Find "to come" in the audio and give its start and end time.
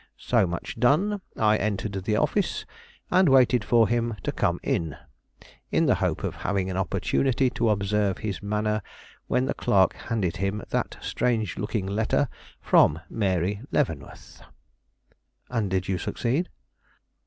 4.23-4.59